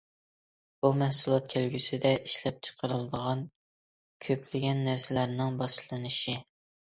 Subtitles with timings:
[0.83, 3.43] بۇ مەھسۇلات كەلگۈسىدە ئىشلەپچىقىرىلىدىغان
[4.29, 6.37] كۆپلىگەن نەرسىلەرنىڭ باشلىنىشى.